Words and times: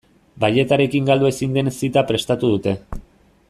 Balletarekin 0.43 1.09
galdu 1.11 1.29
ezin 1.33 1.53
den 1.59 1.71
zita 1.77 2.05
prestatu 2.13 2.51
dute. 2.55 2.75